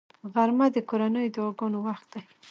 [0.33, 2.21] غرمه د کورنیو دعاګانو وخت دی